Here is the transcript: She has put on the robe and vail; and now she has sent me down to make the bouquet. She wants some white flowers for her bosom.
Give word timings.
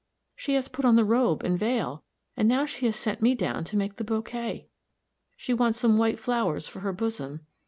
She 0.35 0.55
has 0.55 0.67
put 0.67 0.83
on 0.83 0.95
the 0.95 1.05
robe 1.05 1.43
and 1.43 1.55
vail; 1.59 2.03
and 2.35 2.49
now 2.49 2.65
she 2.65 2.87
has 2.87 2.95
sent 2.95 3.21
me 3.21 3.35
down 3.35 3.63
to 3.65 3.77
make 3.77 3.97
the 3.97 4.03
bouquet. 4.03 4.67
She 5.37 5.53
wants 5.53 5.77
some 5.79 5.95
white 5.99 6.17
flowers 6.17 6.65
for 6.67 6.79
her 6.79 6.91
bosom. 6.91 7.41